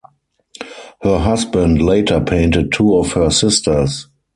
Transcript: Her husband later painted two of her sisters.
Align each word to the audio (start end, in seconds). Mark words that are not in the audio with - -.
Her 1.03 1.19
husband 1.19 1.79
later 1.79 2.19
painted 2.21 2.71
two 2.71 2.95
of 2.97 3.11
her 3.13 3.29
sisters. 3.29 4.07